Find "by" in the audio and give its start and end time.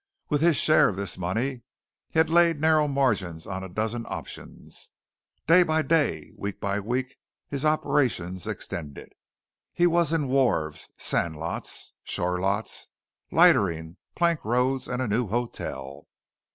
5.61-5.83, 6.59-6.79